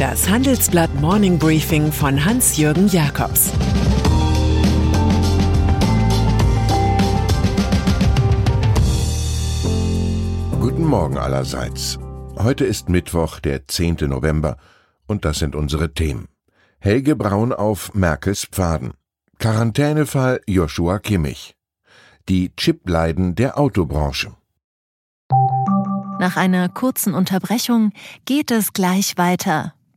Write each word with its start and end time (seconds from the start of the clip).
Das 0.00 0.30
Handelsblatt 0.30 0.94
Morning 1.02 1.38
Briefing 1.38 1.92
von 1.92 2.24
Hans-Jürgen 2.24 2.88
Jakobs 2.88 3.50
Guten 10.58 10.86
Morgen 10.86 11.18
allerseits. 11.18 11.98
Heute 12.38 12.64
ist 12.64 12.88
Mittwoch, 12.88 13.40
der 13.40 13.68
10. 13.68 13.96
November, 14.08 14.56
und 15.06 15.26
das 15.26 15.38
sind 15.38 15.54
unsere 15.54 15.92
Themen. 15.92 16.28
Helge 16.78 17.14
Braun 17.14 17.52
auf 17.52 17.92
Merkels 17.92 18.46
Pfaden. 18.50 18.94
Quarantänefall 19.38 20.40
Joshua 20.46 20.98
Kimmich. 20.98 21.56
Die 22.26 22.56
Chipleiden 22.56 23.34
der 23.34 23.58
Autobranche. 23.58 24.32
Nach 26.18 26.38
einer 26.38 26.70
kurzen 26.70 27.12
Unterbrechung 27.12 27.92
geht 28.24 28.50
es 28.50 28.72
gleich 28.72 29.18
weiter. 29.18 29.74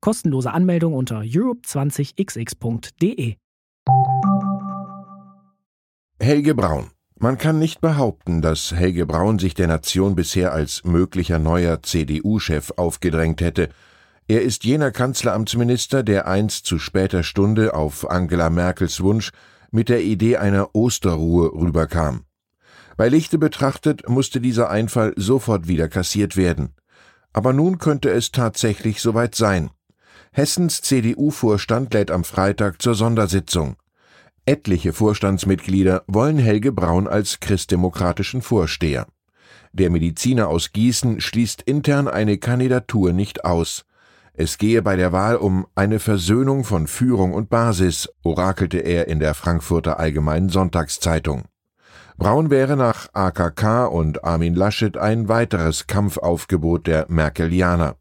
Kostenlose 0.00 0.52
Anmeldung 0.52 0.94
unter 0.94 1.20
europe20xx.de. 1.20 3.36
Helge 6.20 6.54
Braun. 6.54 6.90
Man 7.18 7.36
kann 7.36 7.58
nicht 7.58 7.80
behaupten, 7.80 8.40
dass 8.42 8.72
Helge 8.72 9.06
Braun 9.06 9.40
sich 9.40 9.54
der 9.54 9.66
Nation 9.66 10.14
bisher 10.14 10.52
als 10.52 10.84
möglicher 10.84 11.40
neuer 11.40 11.82
CDU-Chef 11.82 12.74
aufgedrängt 12.76 13.40
hätte. 13.40 13.70
Er 14.28 14.42
ist 14.42 14.62
jener 14.64 14.92
Kanzleramtsminister, 14.92 16.04
der 16.04 16.28
einst 16.28 16.66
zu 16.66 16.78
später 16.78 17.24
Stunde 17.24 17.74
auf 17.74 18.08
Angela 18.08 18.50
Merkels 18.50 19.02
Wunsch 19.02 19.32
mit 19.70 19.88
der 19.88 20.02
Idee 20.02 20.36
einer 20.36 20.74
Osterruhe 20.74 21.52
rüberkam. 21.52 22.24
Bei 22.96 23.08
Lichte 23.08 23.38
betrachtet 23.38 24.08
musste 24.08 24.40
dieser 24.40 24.70
Einfall 24.70 25.12
sofort 25.16 25.66
wieder 25.66 25.88
kassiert 25.88 26.36
werden. 26.36 26.74
Aber 27.32 27.52
nun 27.52 27.78
könnte 27.78 28.10
es 28.10 28.32
tatsächlich 28.32 29.00
soweit 29.00 29.34
sein. 29.34 29.70
Hessens 30.32 30.82
CDU-Vorstand 30.82 31.94
lädt 31.94 32.10
am 32.10 32.24
Freitag 32.24 32.80
zur 32.82 32.94
Sondersitzung. 32.94 33.76
Etliche 34.44 34.92
Vorstandsmitglieder 34.92 36.04
wollen 36.06 36.38
Helge 36.38 36.72
Braun 36.72 37.06
als 37.06 37.40
christdemokratischen 37.40 38.40
Vorsteher. 38.40 39.06
Der 39.72 39.90
Mediziner 39.90 40.48
aus 40.48 40.72
Gießen 40.72 41.20
schließt 41.20 41.62
intern 41.62 42.08
eine 42.08 42.38
Kandidatur 42.38 43.12
nicht 43.12 43.44
aus. 43.44 43.84
Es 44.32 44.56
gehe 44.56 44.82
bei 44.82 44.96
der 44.96 45.12
Wahl 45.12 45.36
um 45.36 45.66
eine 45.74 45.98
Versöhnung 45.98 46.64
von 46.64 46.86
Führung 46.86 47.34
und 47.34 47.50
Basis, 47.50 48.08
orakelte 48.22 48.78
er 48.78 49.08
in 49.08 49.20
der 49.20 49.34
Frankfurter 49.34 49.98
Allgemeinen 49.98 50.48
Sonntagszeitung. 50.48 51.44
Braun 52.16 52.48
wäre 52.50 52.76
nach 52.76 53.08
AKK 53.12 53.86
und 53.86 54.24
Armin 54.24 54.54
Laschet 54.54 54.96
ein 54.96 55.28
weiteres 55.28 55.86
Kampfaufgebot 55.86 56.86
der 56.86 57.06
Merkelianer. 57.08 57.96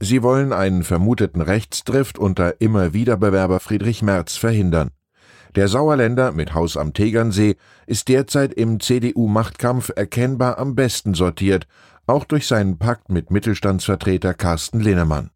Sie 0.00 0.22
wollen 0.22 0.52
einen 0.52 0.84
vermuteten 0.84 1.40
Rechtsdrift 1.40 2.18
unter 2.18 2.60
Immer-Wieder-Bewerber 2.60 3.60
Friedrich 3.60 4.02
Merz 4.02 4.36
verhindern. 4.36 4.90
Der 5.56 5.66
Sauerländer 5.66 6.32
mit 6.32 6.54
Haus 6.54 6.76
am 6.76 6.92
Tegernsee 6.92 7.56
ist 7.86 8.08
derzeit 8.08 8.52
im 8.52 8.80
CDU-Machtkampf 8.80 9.90
erkennbar 9.96 10.58
am 10.58 10.74
besten 10.74 11.14
sortiert, 11.14 11.66
auch 12.06 12.24
durch 12.24 12.46
seinen 12.46 12.78
Pakt 12.78 13.10
mit 13.10 13.30
Mittelstandsvertreter 13.30 14.34
Carsten 14.34 14.80
Linnemann. 14.80 15.30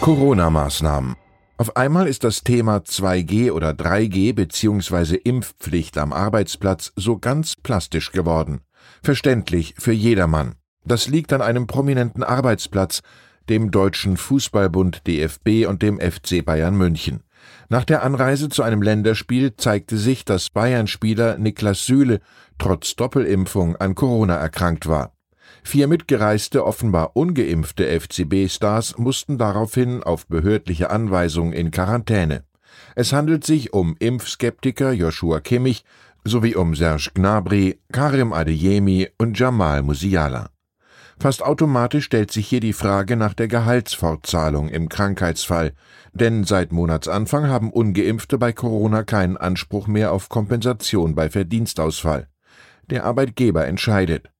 Corona-Maßnahmen 0.00 1.16
auf 1.60 1.76
einmal 1.76 2.08
ist 2.08 2.24
das 2.24 2.42
Thema 2.42 2.78
2G 2.78 3.52
oder 3.52 3.72
3G 3.72 4.32
bzw. 4.32 5.16
Impfpflicht 5.16 5.98
am 5.98 6.14
Arbeitsplatz 6.14 6.90
so 6.96 7.18
ganz 7.18 7.54
plastisch 7.54 8.12
geworden. 8.12 8.62
Verständlich 9.02 9.74
für 9.76 9.92
jedermann. 9.92 10.54
Das 10.84 11.08
liegt 11.08 11.32
an 11.32 11.42
einem 11.42 11.66
prominenten 11.66 12.22
Arbeitsplatz, 12.22 13.02
dem 13.48 13.70
Deutschen 13.70 14.16
Fußballbund 14.16 15.06
DFB 15.06 15.66
und 15.66 15.82
dem 15.82 15.98
FC 16.00 16.44
Bayern 16.44 16.76
München. 16.76 17.22
Nach 17.68 17.84
der 17.84 18.02
Anreise 18.02 18.48
zu 18.48 18.62
einem 18.62 18.82
Länderspiel 18.82 19.56
zeigte 19.56 19.96
sich, 19.96 20.24
dass 20.24 20.50
Bayern-Spieler 20.50 21.38
Niklas 21.38 21.86
Süle 21.86 22.20
trotz 22.58 22.96
Doppelimpfung 22.96 23.76
an 23.76 23.94
Corona 23.94 24.36
erkrankt 24.36 24.88
war. 24.88 25.12
Vier 25.62 25.88
mitgereiste, 25.88 26.64
offenbar 26.64 27.16
ungeimpfte 27.16 27.86
FCB-Stars 27.86 28.98
mussten 28.98 29.38
daraufhin 29.38 30.02
auf 30.02 30.26
behördliche 30.26 30.90
Anweisung 30.90 31.52
in 31.52 31.70
Quarantäne. 31.70 32.44
Es 32.94 33.12
handelt 33.12 33.44
sich 33.44 33.72
um 33.72 33.96
Impfskeptiker 33.98 34.92
Joshua 34.92 35.40
Kimmich 35.40 35.84
sowie 36.24 36.54
um 36.54 36.74
Serge 36.74 37.10
Gnabry, 37.14 37.80
Karim 37.92 38.32
Adeyemi 38.32 39.08
und 39.18 39.38
Jamal 39.38 39.82
Musiala. 39.82 40.50
Fast 41.20 41.42
automatisch 41.42 42.06
stellt 42.06 42.32
sich 42.32 42.48
hier 42.48 42.60
die 42.60 42.72
Frage 42.72 43.14
nach 43.14 43.34
der 43.34 43.46
Gehaltsfortzahlung 43.46 44.70
im 44.70 44.88
Krankheitsfall, 44.88 45.74
denn 46.14 46.44
seit 46.44 46.72
Monatsanfang 46.72 47.46
haben 47.46 47.70
ungeimpfte 47.70 48.38
bei 48.38 48.54
Corona 48.54 49.02
keinen 49.02 49.36
Anspruch 49.36 49.86
mehr 49.86 50.12
auf 50.12 50.30
Kompensation 50.30 51.14
bei 51.14 51.28
Verdienstausfall. 51.28 52.28
Der 52.88 53.04
Arbeitgeber 53.04 53.66
entscheidet. 53.66 54.30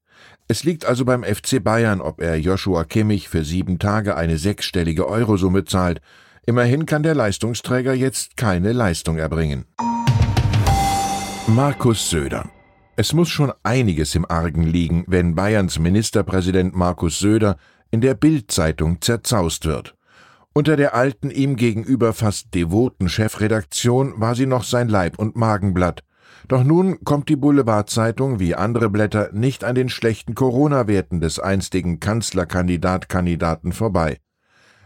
Es 0.49 0.65
liegt 0.65 0.87
also 0.87 1.05
beim 1.05 1.23
FC 1.23 1.63
Bayern, 1.63 2.01
ob 2.01 2.23
er 2.23 2.37
Joshua 2.37 2.85
Kimmich 2.85 3.29
für 3.29 3.45
sieben 3.45 3.79
Tage 3.79 4.17
eine 4.17 4.39
sechsstellige 4.39 5.07
Eurosumme 5.07 5.67
zahlt. 5.67 6.01
Immerhin 6.47 6.87
kann 6.87 7.03
der 7.03 7.15
Leistungsträger 7.15 7.93
jetzt 7.93 8.39
keine 8.39 8.73
Leistung 8.73 9.19
erbringen. 9.19 9.67
Markus 11.47 12.09
Söder 12.09 12.49
es 13.01 13.15
muss 13.15 13.31
schon 13.31 13.51
einiges 13.63 14.15
im 14.15 14.31
Argen 14.31 14.63
liegen, 14.63 15.05
wenn 15.07 15.35
Bayerns 15.35 15.79
Ministerpräsident 15.79 16.77
Markus 16.77 17.19
Söder 17.19 17.57
in 17.91 18.03
der 18.03 18.13
Bild-Zeitung 18.13 19.01
zerzaust 19.01 19.65
wird. 19.65 19.97
Unter 20.53 20.77
der 20.77 20.95
alten 20.95 21.31
ihm 21.31 21.57
gegenüber 21.57 22.13
fast 22.13 22.55
devoten 22.55 23.09
Chefredaktion 23.09 24.21
war 24.21 24.35
sie 24.35 24.45
noch 24.45 24.65
sein 24.65 24.91
Leib- 24.91 25.19
und 25.19 25.35
Magenblatt. 25.35 26.05
Doch 26.47 26.63
nun 26.63 27.03
kommt 27.03 27.31
die 27.31 27.37
Boulevardzeitung 27.37 28.39
wie 28.39 28.55
andere 28.55 28.91
Blätter 28.91 29.31
nicht 29.33 29.65
an 29.65 29.77
den 29.77 29.89
schlechten 29.89 30.35
Corona-Werten 30.35 31.23
des 31.23 31.39
einstigen 31.39 32.01
Kanzlerkandidat-Kandidaten 32.01 33.73
vorbei. 33.73 34.19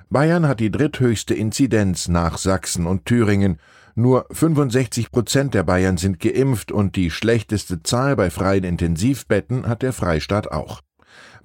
Bayern 0.08 0.46
hat 0.46 0.60
die 0.60 0.70
dritthöchste 0.70 1.34
Inzidenz 1.34 2.06
nach 2.06 2.38
Sachsen 2.38 2.86
und 2.86 3.06
Thüringen. 3.06 3.58
Nur 3.96 4.26
65 4.32 5.12
Prozent 5.12 5.54
der 5.54 5.62
Bayern 5.62 5.96
sind 5.98 6.18
geimpft 6.18 6.72
und 6.72 6.96
die 6.96 7.12
schlechteste 7.12 7.84
Zahl 7.84 8.16
bei 8.16 8.28
freien 8.28 8.64
Intensivbetten 8.64 9.68
hat 9.68 9.82
der 9.82 9.92
Freistaat 9.92 10.50
auch. 10.50 10.80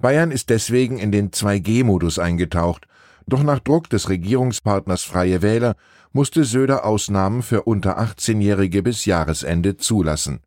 Bayern 0.00 0.32
ist 0.32 0.50
deswegen 0.50 0.98
in 0.98 1.12
den 1.12 1.30
2G-Modus 1.30 2.18
eingetaucht. 2.18 2.88
Doch 3.28 3.44
nach 3.44 3.60
Druck 3.60 3.88
des 3.88 4.08
Regierungspartners 4.08 5.04
Freie 5.04 5.42
Wähler 5.42 5.76
musste 6.12 6.42
Söder 6.42 6.84
Ausnahmen 6.84 7.42
für 7.42 7.62
unter 7.62 8.00
18-Jährige 8.00 8.82
bis 8.82 9.04
Jahresende 9.04 9.76
zulassen. 9.76 10.40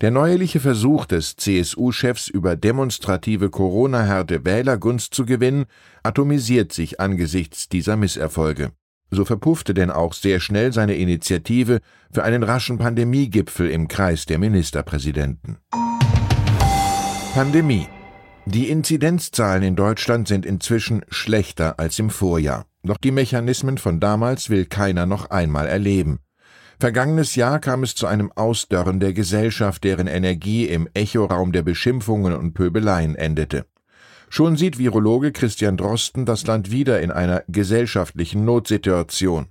Der 0.00 0.10
neuerliche 0.10 0.58
Versuch 0.58 1.06
des 1.06 1.36
CSU-Chefs 1.36 2.26
über 2.26 2.56
demonstrative 2.56 3.50
Corona-Härte 3.50 4.44
Wählergunst 4.44 5.14
zu 5.14 5.24
gewinnen, 5.24 5.66
atomisiert 6.02 6.72
sich 6.72 6.98
angesichts 6.98 7.68
dieser 7.68 7.96
Misserfolge. 7.96 8.72
So 9.10 9.24
verpuffte 9.24 9.74
denn 9.74 9.90
auch 9.90 10.12
sehr 10.12 10.40
schnell 10.40 10.72
seine 10.72 10.94
Initiative 10.96 11.80
für 12.12 12.24
einen 12.24 12.42
raschen 12.42 12.78
Pandemiegipfel 12.78 13.70
im 13.70 13.88
Kreis 13.88 14.26
der 14.26 14.38
Ministerpräsidenten. 14.38 15.58
Pandemie 17.34 17.86
die 18.46 18.68
Inzidenzzahlen 18.68 19.62
in 19.62 19.74
Deutschland 19.74 20.28
sind 20.28 20.44
inzwischen 20.44 21.02
schlechter 21.08 21.78
als 21.78 21.98
im 21.98 22.10
Vorjahr. 22.10 22.66
Doch 22.82 22.98
die 22.98 23.10
Mechanismen 23.10 23.78
von 23.78 24.00
damals 24.00 24.50
will 24.50 24.66
keiner 24.66 25.06
noch 25.06 25.30
einmal 25.30 25.66
erleben. 25.66 26.18
Vergangenes 26.78 27.36
Jahr 27.36 27.58
kam 27.58 27.82
es 27.82 27.94
zu 27.94 28.06
einem 28.06 28.30
Ausdörren 28.32 29.00
der 29.00 29.14
Gesellschaft, 29.14 29.82
deren 29.84 30.08
Energie 30.08 30.66
im 30.66 30.88
Echoraum 30.92 31.52
der 31.52 31.62
Beschimpfungen 31.62 32.34
und 32.34 32.52
Pöbeleien 32.52 33.14
endete. 33.14 33.64
Schon 34.36 34.56
sieht 34.56 34.78
Virologe 34.78 35.30
Christian 35.30 35.76
Drosten 35.76 36.26
das 36.26 36.44
Land 36.44 36.72
wieder 36.72 37.00
in 37.00 37.12
einer 37.12 37.44
gesellschaftlichen 37.46 38.44
Notsituation. 38.44 39.46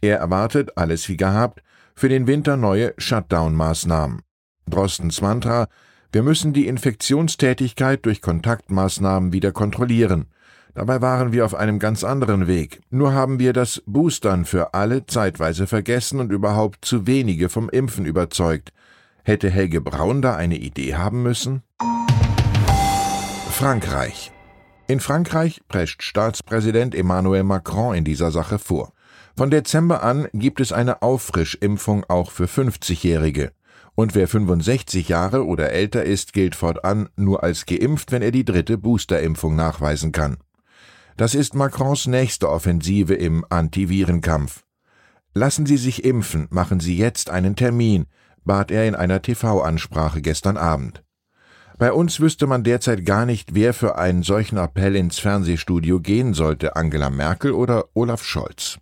Er 0.00 0.18
erwartet, 0.18 0.76
alles 0.76 1.08
wie 1.08 1.16
gehabt, 1.16 1.62
für 1.94 2.08
den 2.08 2.26
Winter 2.26 2.56
neue 2.56 2.92
Shutdown-Maßnahmen. 2.98 4.22
Drostens 4.68 5.20
Mantra 5.20 5.68
wir 6.10 6.24
müssen 6.24 6.52
die 6.52 6.66
Infektionstätigkeit 6.66 8.04
durch 8.04 8.20
Kontaktmaßnahmen 8.20 9.32
wieder 9.32 9.52
kontrollieren. 9.52 10.26
Dabei 10.74 11.00
waren 11.00 11.30
wir 11.30 11.44
auf 11.44 11.54
einem 11.54 11.78
ganz 11.78 12.02
anderen 12.02 12.48
Weg. 12.48 12.80
Nur 12.90 13.12
haben 13.12 13.38
wir 13.38 13.52
das 13.52 13.80
Boostern 13.86 14.44
für 14.44 14.74
alle 14.74 15.06
zeitweise 15.06 15.68
vergessen 15.68 16.18
und 16.18 16.32
überhaupt 16.32 16.84
zu 16.84 17.06
wenige 17.06 17.48
vom 17.48 17.70
Impfen 17.70 18.06
überzeugt. 18.06 18.72
Hätte 19.22 19.50
Helge 19.50 19.80
Braun 19.80 20.20
da 20.20 20.34
eine 20.34 20.56
Idee 20.56 20.96
haben 20.96 21.22
müssen? 21.22 21.62
Frankreich. 23.60 24.32
In 24.86 25.00
Frankreich 25.00 25.60
prescht 25.68 26.02
Staatspräsident 26.02 26.94
Emmanuel 26.94 27.42
Macron 27.42 27.94
in 27.94 28.04
dieser 28.04 28.30
Sache 28.30 28.58
vor. 28.58 28.94
Von 29.36 29.50
Dezember 29.50 30.02
an 30.02 30.28
gibt 30.32 30.60
es 30.60 30.72
eine 30.72 31.02
Auffrischimpfung 31.02 32.04
auch 32.08 32.30
für 32.30 32.46
50-Jährige. 32.46 33.52
Und 33.94 34.14
wer 34.14 34.28
65 34.28 35.10
Jahre 35.10 35.44
oder 35.44 35.72
älter 35.72 36.04
ist, 36.04 36.32
gilt 36.32 36.56
fortan 36.56 37.10
nur 37.16 37.42
als 37.42 37.66
geimpft, 37.66 38.12
wenn 38.12 38.22
er 38.22 38.30
die 38.30 38.46
dritte 38.46 38.78
Boosterimpfung 38.78 39.56
nachweisen 39.56 40.10
kann. 40.10 40.38
Das 41.18 41.34
ist 41.34 41.54
Macrons 41.54 42.06
nächste 42.06 42.48
Offensive 42.48 43.12
im 43.12 43.44
Antivirenkampf. 43.50 44.64
Lassen 45.34 45.66
Sie 45.66 45.76
sich 45.76 46.06
impfen, 46.06 46.48
machen 46.48 46.80
Sie 46.80 46.96
jetzt 46.96 47.28
einen 47.28 47.56
Termin, 47.56 48.06
bat 48.42 48.70
er 48.70 48.88
in 48.88 48.94
einer 48.94 49.20
TV-Ansprache 49.20 50.22
gestern 50.22 50.56
Abend. 50.56 51.04
Bei 51.80 51.94
uns 51.94 52.20
wüsste 52.20 52.46
man 52.46 52.62
derzeit 52.62 53.06
gar 53.06 53.24
nicht, 53.24 53.54
wer 53.54 53.72
für 53.72 53.96
einen 53.96 54.22
solchen 54.22 54.58
Appell 54.58 54.94
ins 54.94 55.18
Fernsehstudio 55.18 55.98
gehen 55.98 56.34
sollte, 56.34 56.76
Angela 56.76 57.08
Merkel 57.08 57.52
oder 57.52 57.86
Olaf 57.94 58.22
Scholz. 58.22 58.76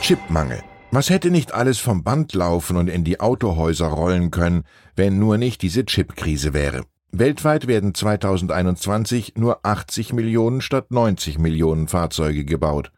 Chipmangel. 0.00 0.60
Was 0.90 1.10
hätte 1.10 1.30
nicht 1.30 1.54
alles 1.54 1.78
vom 1.78 2.02
Band 2.02 2.34
laufen 2.34 2.76
und 2.76 2.88
in 2.88 3.04
die 3.04 3.20
Autohäuser 3.20 3.86
rollen 3.86 4.32
können, 4.32 4.64
wenn 4.96 5.20
nur 5.20 5.38
nicht 5.38 5.62
diese 5.62 5.84
Chipkrise 5.84 6.52
wäre? 6.52 6.82
Weltweit 7.12 7.68
werden 7.68 7.94
2021 7.94 9.34
nur 9.36 9.64
80 9.64 10.14
Millionen 10.14 10.60
statt 10.60 10.90
90 10.90 11.38
Millionen 11.38 11.86
Fahrzeuge 11.86 12.44
gebaut. 12.44 12.90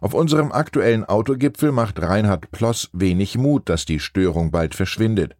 Auf 0.00 0.14
unserem 0.14 0.50
aktuellen 0.50 1.04
Autogipfel 1.04 1.70
macht 1.70 2.02
Reinhard 2.02 2.50
Ploss 2.50 2.90
wenig 2.92 3.38
Mut, 3.38 3.68
dass 3.68 3.84
die 3.84 4.00
Störung 4.00 4.50
bald 4.50 4.74
verschwindet. 4.74 5.36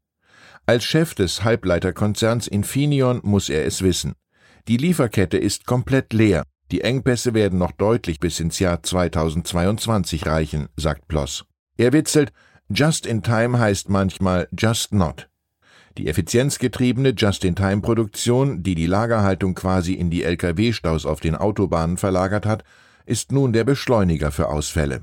Als 0.65 0.85
Chef 0.85 1.15
des 1.15 1.43
Halbleiterkonzerns 1.43 2.47
Infineon 2.47 3.21
muss 3.25 3.49
er 3.49 3.67
es 3.67 3.83
wissen. 3.83 4.15
Die 4.69 4.77
Lieferkette 4.77 5.37
ist 5.37 5.67
komplett 5.67 6.13
leer. 6.13 6.45
Die 6.71 6.83
Engpässe 6.83 7.35
werden 7.35 7.59
noch 7.59 7.73
deutlich 7.73 8.21
bis 8.21 8.39
ins 8.39 8.61
Jahr 8.61 8.81
2022 8.81 10.25
reichen, 10.25 10.69
sagt 10.77 11.09
Ploss. 11.09 11.45
Er 11.77 11.93
witzelt, 11.93 12.33
Just 12.69 13.07
in 13.07 13.23
Time 13.23 13.59
heißt 13.59 13.89
manchmal 13.89 14.49
Just 14.57 14.95
Not. 14.95 15.29
Die 15.99 16.07
effizienzgetriebene 16.07 17.11
Just-in-Time-Produktion, 17.11 18.63
die 18.63 18.75
die 18.75 18.87
Lagerhaltung 18.87 19.55
quasi 19.55 19.93
in 19.93 20.11
die 20.11 20.23
Lkw-Staus 20.23 21.05
auf 21.05 21.21
den 21.21 21.35
Autobahnen 21.35 21.99
verlagert 21.99 22.47
hat, 22.47 22.65
ist 23.05 23.33
nun 23.33 23.53
der 23.53 23.65
Beschleuniger 23.65 24.31
für 24.31 24.49
Ausfälle. 24.49 25.03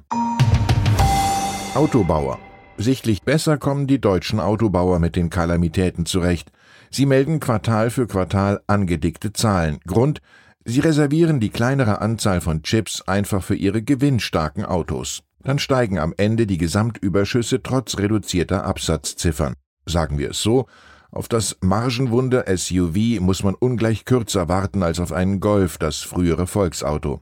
Autobauer. 1.75 2.39
Sichtlich 2.81 3.23
besser 3.23 3.57
kommen 3.57 3.87
die 3.87 3.99
deutschen 3.99 4.39
Autobauer 4.39 4.99
mit 4.99 5.17
den 5.17 5.29
Kalamitäten 5.29 6.05
zurecht. 6.05 6.49
Sie 6.89 7.05
melden 7.05 7.41
Quartal 7.41 7.89
für 7.89 8.07
Quartal 8.07 8.61
angedickte 8.67 9.33
Zahlen. 9.33 9.79
Grund, 9.85 10.21
sie 10.63 10.79
reservieren 10.79 11.41
die 11.41 11.49
kleinere 11.49 11.99
Anzahl 11.99 12.39
von 12.39 12.63
Chips 12.63 13.01
einfach 13.01 13.43
für 13.43 13.55
ihre 13.55 13.81
gewinnstarken 13.81 14.63
Autos. 14.63 15.23
Dann 15.43 15.59
steigen 15.59 15.99
am 15.99 16.13
Ende 16.15 16.47
die 16.47 16.57
Gesamtüberschüsse 16.57 17.61
trotz 17.61 17.97
reduzierter 17.97 18.63
Absatzziffern. 18.63 19.55
Sagen 19.85 20.17
wir 20.17 20.29
es 20.29 20.41
so, 20.41 20.65
auf 21.11 21.27
das 21.27 21.57
Margenwunder 21.59 22.45
SUV 22.47 23.19
muss 23.19 23.43
man 23.43 23.55
ungleich 23.55 24.05
kürzer 24.05 24.47
warten 24.47 24.83
als 24.83 25.01
auf 25.01 25.11
einen 25.11 25.41
Golf, 25.41 25.79
das 25.79 25.97
frühere 25.97 26.47
Volksauto. 26.47 27.19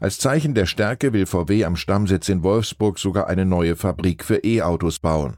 Als 0.00 0.18
Zeichen 0.18 0.54
der 0.54 0.66
Stärke 0.66 1.12
will 1.12 1.26
VW 1.26 1.64
am 1.64 1.76
Stammsitz 1.76 2.28
in 2.28 2.42
Wolfsburg 2.42 2.98
sogar 2.98 3.28
eine 3.28 3.44
neue 3.44 3.76
Fabrik 3.76 4.24
für 4.24 4.42
E-Autos 4.42 4.98
bauen. 4.98 5.36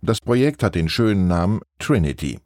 Das 0.00 0.20
Projekt 0.20 0.62
hat 0.62 0.74
den 0.74 0.88
schönen 0.88 1.26
Namen 1.26 1.60
Trinity. 1.78 2.38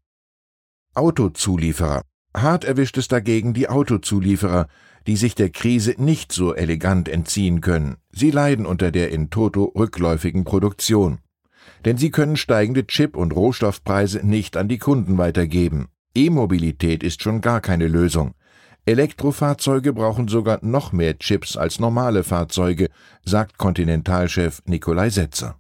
Autozulieferer. 0.94 2.02
Hart 2.34 2.64
erwischt 2.64 2.96
es 2.98 3.08
dagegen 3.08 3.54
die 3.54 3.68
Autozulieferer, 3.68 4.66
die 5.06 5.16
sich 5.16 5.34
der 5.34 5.50
Krise 5.50 5.94
nicht 5.98 6.32
so 6.32 6.54
elegant 6.54 7.08
entziehen 7.08 7.60
können. 7.60 7.96
Sie 8.10 8.30
leiden 8.30 8.66
unter 8.66 8.90
der 8.90 9.12
in 9.12 9.30
Toto 9.30 9.64
rückläufigen 9.76 10.44
Produktion 10.44 11.20
denn 11.84 11.96
sie 11.96 12.10
können 12.10 12.36
steigende 12.36 12.86
Chip- 12.86 13.16
und 13.16 13.34
Rohstoffpreise 13.34 14.26
nicht 14.26 14.56
an 14.56 14.68
die 14.68 14.78
Kunden 14.78 15.18
weitergeben. 15.18 15.88
E-Mobilität 16.14 17.02
ist 17.02 17.22
schon 17.22 17.40
gar 17.40 17.60
keine 17.60 17.88
Lösung. 17.88 18.34
Elektrofahrzeuge 18.86 19.92
brauchen 19.92 20.28
sogar 20.28 20.58
noch 20.62 20.92
mehr 20.92 21.18
Chips 21.18 21.56
als 21.56 21.78
normale 21.78 22.24
Fahrzeuge, 22.24 22.88
sagt 23.24 23.58
Kontinentalchef 23.58 24.62
Nikolai 24.66 25.10
Setzer. 25.10 25.56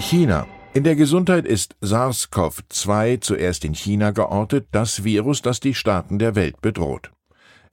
China. 0.00 0.46
In 0.74 0.82
der 0.84 0.96
Gesundheit 0.96 1.46
ist 1.46 1.76
SARS-CoV-2 1.82 3.20
zuerst 3.20 3.64
in 3.64 3.74
China 3.74 4.10
geortet, 4.10 4.66
das 4.72 5.04
Virus, 5.04 5.40
das 5.40 5.60
die 5.60 5.74
Staaten 5.74 6.18
der 6.18 6.34
Welt 6.34 6.60
bedroht. 6.60 7.12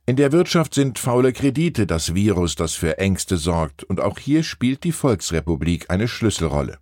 In 0.06 0.16
der 0.16 0.32
Wirtschaft 0.32 0.74
sind 0.74 1.00
faule 1.00 1.32
Kredite 1.32 1.88
das 1.88 2.14
Virus, 2.14 2.56
das 2.56 2.74
für 2.74 2.98
Ängste 2.98 3.38
sorgt, 3.38 3.84
und 3.84 4.02
auch 4.02 4.20
hier 4.20 4.44
spielt 4.44 4.84
die 4.84 4.92
Volksrepublik 4.92 5.90
eine 5.90 6.08
Schlüsselrolle. 6.08 6.78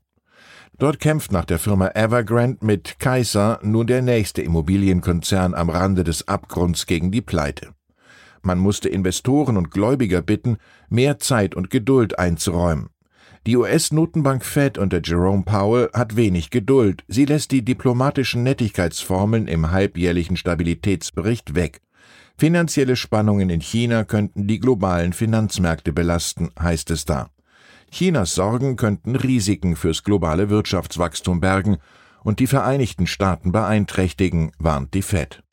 Dort 0.79 1.01
kämpft 1.01 1.33
nach 1.33 1.43
der 1.43 1.59
Firma 1.59 1.89
Evergrande 1.93 2.65
mit 2.65 2.99
Kaiser 2.99 3.59
nun 3.61 3.85
der 3.85 4.01
nächste 4.01 4.41
Immobilienkonzern 4.41 5.53
am 5.53 5.69
Rande 5.69 6.05
des 6.05 6.29
Abgrunds 6.29 6.85
gegen 6.85 7.11
die 7.11 7.21
Pleite. 7.21 7.73
Man 8.43 8.59
musste 8.59 8.87
Investoren 8.87 9.57
und 9.57 9.71
Gläubiger 9.71 10.21
bitten, 10.21 10.57
mehr 10.87 11.19
Zeit 11.19 11.53
und 11.53 11.69
Geduld 11.69 12.17
einzuräumen. 12.17 12.91
Die 13.45 13.57
US-Notenbank 13.57 14.45
Fed 14.45 14.77
unter 14.77 15.01
Jerome 15.03 15.43
Powell 15.43 15.89
hat 15.93 16.15
wenig 16.15 16.49
Geduld. 16.49 17.03
Sie 17.09 17.25
lässt 17.25 17.51
die 17.51 17.65
diplomatischen 17.65 18.43
Nettigkeitsformeln 18.43 19.47
im 19.49 19.71
halbjährlichen 19.71 20.37
Stabilitätsbericht 20.37 21.55
weg. 21.55 21.81
Finanzielle 22.37 22.95
Spannungen 22.95 23.49
in 23.49 23.59
China 23.59 24.05
könnten 24.05 24.47
die 24.47 24.59
globalen 24.59 25.11
Finanzmärkte 25.11 25.91
belasten, 25.91 26.51
heißt 26.57 26.89
es 26.91 27.03
da. 27.03 27.29
Chinas 27.91 28.35
Sorgen 28.35 28.75
könnten 28.75 29.15
Risiken 29.15 29.75
fürs 29.75 30.03
globale 30.03 30.49
Wirtschaftswachstum 30.49 31.39
bergen 31.39 31.77
und 32.23 32.39
die 32.39 32.47
Vereinigten 32.47 33.07
Staaten 33.07 33.51
beeinträchtigen, 33.51 34.51
warnt 34.59 34.93
die 34.93 35.01
Fed. 35.01 35.43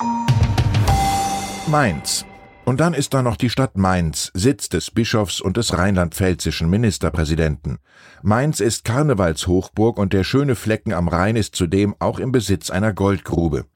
Mainz. 1.68 2.24
Und 2.64 2.80
dann 2.80 2.94
ist 2.94 3.14
da 3.14 3.22
noch 3.22 3.36
die 3.36 3.48
Stadt 3.48 3.76
Mainz, 3.76 4.32
Sitz 4.34 4.68
des 4.68 4.90
Bischofs 4.90 5.40
und 5.40 5.56
des 5.56 5.78
rheinland-pfälzischen 5.78 6.68
Ministerpräsidenten. 6.68 7.78
Mainz 8.22 8.58
ist 8.58 8.84
Karnevalshochburg 8.84 9.98
und 9.98 10.12
der 10.12 10.24
schöne 10.24 10.56
Flecken 10.56 10.92
am 10.92 11.06
Rhein 11.06 11.36
ist 11.36 11.54
zudem 11.54 11.94
auch 12.00 12.18
im 12.18 12.32
Besitz 12.32 12.70
einer 12.70 12.92
Goldgrube. 12.92 13.66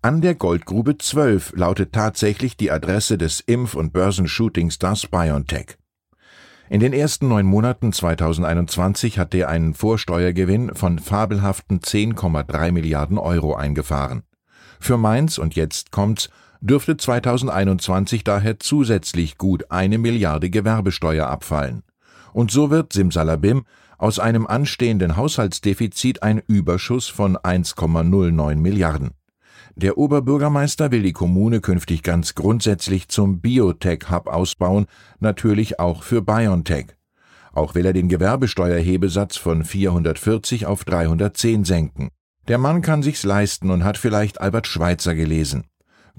An 0.00 0.20
der 0.20 0.36
Goldgrube 0.36 0.96
12 0.96 1.54
lautet 1.56 1.92
tatsächlich 1.92 2.56
die 2.56 2.70
Adresse 2.70 3.18
des 3.18 3.40
Impf- 3.40 3.74
und 3.74 3.92
Börsenshootingstars 3.92 5.08
BioNTech. 5.08 5.76
In 6.68 6.80
den 6.80 6.92
ersten 6.92 7.28
neun 7.28 7.46
Monaten 7.46 7.92
2021 7.92 9.20
hat 9.20 9.34
er 9.34 9.48
einen 9.48 9.72
Vorsteuergewinn 9.72 10.74
von 10.74 10.98
fabelhaften 10.98 11.78
10,3 11.78 12.72
Milliarden 12.72 13.18
Euro 13.18 13.54
eingefahren. 13.54 14.24
Für 14.80 14.96
Mainz 14.96 15.38
und 15.38 15.54
jetzt 15.54 15.92
kommt's 15.92 16.28
dürfte 16.60 16.96
2021 16.96 18.24
daher 18.24 18.58
zusätzlich 18.58 19.38
gut 19.38 19.70
eine 19.70 19.98
Milliarde 19.98 20.50
Gewerbesteuer 20.50 21.28
abfallen. 21.28 21.84
Und 22.32 22.50
so 22.50 22.68
wird 22.68 22.92
Simsalabim 22.92 23.64
aus 23.96 24.18
einem 24.18 24.46
anstehenden 24.48 25.16
Haushaltsdefizit 25.16 26.24
ein 26.24 26.42
Überschuss 26.48 27.06
von 27.06 27.36
1,09 27.36 28.56
Milliarden. 28.56 29.12
Der 29.78 29.98
Oberbürgermeister 29.98 30.90
will 30.90 31.02
die 31.02 31.12
Kommune 31.12 31.60
künftig 31.60 32.02
ganz 32.02 32.34
grundsätzlich 32.34 33.08
zum 33.08 33.40
Biotech-Hub 33.40 34.26
ausbauen, 34.26 34.86
natürlich 35.20 35.78
auch 35.78 36.02
für 36.02 36.22
BioNTech. 36.22 36.96
Auch 37.52 37.74
will 37.74 37.84
er 37.84 37.92
den 37.92 38.08
Gewerbesteuerhebesatz 38.08 39.36
von 39.36 39.64
440 39.64 40.64
auf 40.64 40.84
310 40.84 41.64
senken. 41.64 42.08
Der 42.48 42.56
Mann 42.56 42.80
kann 42.80 43.02
sich's 43.02 43.22
leisten 43.22 43.70
und 43.70 43.84
hat 43.84 43.98
vielleicht 43.98 44.40
Albert 44.40 44.66
Schweitzer 44.66 45.14
gelesen. 45.14 45.64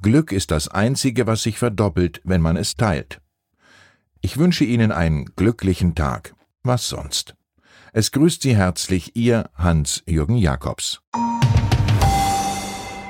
Glück 0.03 0.31
ist 0.31 0.51
das 0.51 0.67
Einzige, 0.67 1.25
was 1.25 1.41
sich 1.41 1.57
verdoppelt, 1.57 2.21
wenn 2.23 2.41
man 2.41 2.57
es 2.57 2.75
teilt. 2.75 3.21
Ich 4.21 4.37
wünsche 4.37 4.65
Ihnen 4.65 4.91
einen 4.91 5.25
glücklichen 5.35 5.95
Tag. 5.95 6.35
Was 6.61 6.89
sonst? 6.89 7.35
Es 7.91 8.11
grüßt 8.11 8.43
Sie 8.43 8.55
herzlich 8.55 9.15
Ihr 9.15 9.49
Hans-Jürgen 9.55 10.37
Jakobs. 10.37 11.01